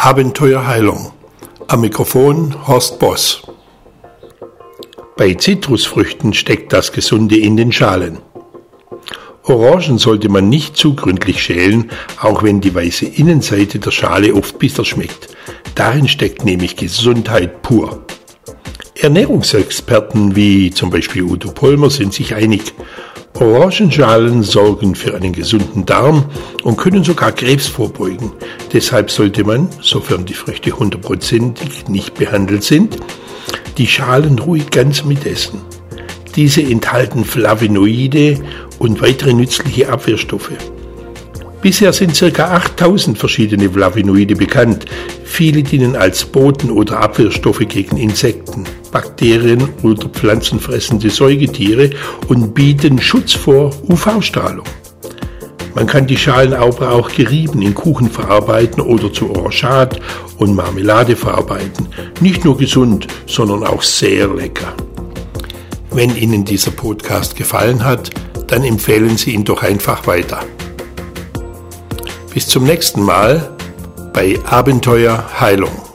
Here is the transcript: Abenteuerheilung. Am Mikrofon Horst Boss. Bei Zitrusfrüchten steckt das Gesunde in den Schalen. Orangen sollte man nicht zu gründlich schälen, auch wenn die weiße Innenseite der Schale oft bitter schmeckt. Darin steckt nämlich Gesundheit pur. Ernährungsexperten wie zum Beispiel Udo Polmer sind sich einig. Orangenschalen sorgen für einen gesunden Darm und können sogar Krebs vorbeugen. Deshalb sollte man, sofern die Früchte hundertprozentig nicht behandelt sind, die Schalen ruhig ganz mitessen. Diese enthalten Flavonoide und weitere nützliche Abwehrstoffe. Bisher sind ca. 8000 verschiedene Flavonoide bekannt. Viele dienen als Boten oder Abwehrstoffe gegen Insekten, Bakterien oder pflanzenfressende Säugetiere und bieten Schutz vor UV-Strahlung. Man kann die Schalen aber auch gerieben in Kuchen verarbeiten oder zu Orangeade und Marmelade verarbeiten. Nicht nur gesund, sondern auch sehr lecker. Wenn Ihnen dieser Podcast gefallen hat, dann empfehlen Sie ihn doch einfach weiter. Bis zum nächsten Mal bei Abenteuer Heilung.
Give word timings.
Abenteuerheilung. 0.00 1.10
Am 1.66 1.80
Mikrofon 1.80 2.54
Horst 2.68 3.00
Boss. 3.00 3.42
Bei 5.16 5.34
Zitrusfrüchten 5.34 6.34
steckt 6.34 6.72
das 6.72 6.92
Gesunde 6.92 7.36
in 7.36 7.56
den 7.56 7.72
Schalen. 7.72 8.18
Orangen 9.42 9.98
sollte 9.98 10.28
man 10.28 10.48
nicht 10.48 10.76
zu 10.76 10.94
gründlich 10.94 11.42
schälen, 11.42 11.90
auch 12.20 12.44
wenn 12.44 12.60
die 12.60 12.72
weiße 12.72 13.06
Innenseite 13.06 13.80
der 13.80 13.90
Schale 13.90 14.34
oft 14.34 14.60
bitter 14.60 14.84
schmeckt. 14.84 15.34
Darin 15.74 16.06
steckt 16.06 16.44
nämlich 16.44 16.76
Gesundheit 16.76 17.62
pur. 17.62 18.04
Ernährungsexperten 18.94 20.36
wie 20.36 20.70
zum 20.70 20.90
Beispiel 20.90 21.24
Udo 21.24 21.50
Polmer 21.50 21.90
sind 21.90 22.14
sich 22.14 22.36
einig. 22.36 22.72
Orangenschalen 23.40 24.42
sorgen 24.42 24.94
für 24.94 25.14
einen 25.14 25.32
gesunden 25.32 25.86
Darm 25.86 26.24
und 26.62 26.76
können 26.76 27.04
sogar 27.04 27.32
Krebs 27.32 27.66
vorbeugen. 27.66 28.32
Deshalb 28.72 29.10
sollte 29.10 29.44
man, 29.44 29.68
sofern 29.80 30.24
die 30.24 30.34
Früchte 30.34 30.72
hundertprozentig 30.72 31.88
nicht 31.88 32.14
behandelt 32.14 32.64
sind, 32.64 32.98
die 33.76 33.86
Schalen 33.86 34.38
ruhig 34.38 34.70
ganz 34.70 35.04
mitessen. 35.04 35.60
Diese 36.36 36.62
enthalten 36.62 37.24
Flavonoide 37.24 38.40
und 38.78 39.00
weitere 39.00 39.32
nützliche 39.32 39.88
Abwehrstoffe. 39.88 40.52
Bisher 41.60 41.92
sind 41.92 42.16
ca. 42.16 42.54
8000 42.54 43.18
verschiedene 43.18 43.68
Flavonoide 43.68 44.36
bekannt. 44.36 44.84
Viele 45.24 45.62
dienen 45.62 45.96
als 45.96 46.24
Boten 46.24 46.70
oder 46.70 47.00
Abwehrstoffe 47.00 47.66
gegen 47.68 47.96
Insekten, 47.96 48.64
Bakterien 48.90 49.68
oder 49.82 50.08
pflanzenfressende 50.08 51.10
Säugetiere 51.10 51.90
und 52.28 52.54
bieten 52.54 53.00
Schutz 53.00 53.32
vor 53.32 53.72
UV-Strahlung. 53.88 54.66
Man 55.74 55.86
kann 55.86 56.06
die 56.06 56.16
Schalen 56.16 56.54
aber 56.54 56.90
auch 56.90 57.08
gerieben 57.10 57.62
in 57.62 57.74
Kuchen 57.74 58.10
verarbeiten 58.10 58.82
oder 58.82 59.12
zu 59.12 59.30
Orangeade 59.30 60.00
und 60.38 60.54
Marmelade 60.54 61.14
verarbeiten. 61.14 61.86
Nicht 62.20 62.44
nur 62.44 62.56
gesund, 62.56 63.06
sondern 63.26 63.62
auch 63.64 63.82
sehr 63.82 64.26
lecker. 64.28 64.74
Wenn 65.90 66.16
Ihnen 66.16 66.44
dieser 66.44 66.70
Podcast 66.72 67.36
gefallen 67.36 67.84
hat, 67.84 68.10
dann 68.48 68.64
empfehlen 68.64 69.16
Sie 69.16 69.32
ihn 69.34 69.44
doch 69.44 69.62
einfach 69.62 70.06
weiter. 70.06 70.40
Bis 72.34 72.48
zum 72.48 72.64
nächsten 72.64 73.02
Mal 73.02 73.56
bei 74.12 74.38
Abenteuer 74.46 75.28
Heilung. 75.40 75.87